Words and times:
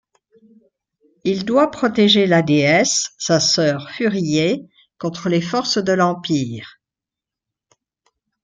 Il 1.25 1.45
doit 1.45 1.69
protéger 1.69 2.25
la 2.25 2.41
Déesse, 2.41 3.11
sa 3.19 3.39
sœur 3.39 3.87
Furiae, 3.91 4.57
contre 4.97 5.29
les 5.29 5.41
forces 5.41 5.77
de 5.77 5.91
l'Empire. 5.93 6.77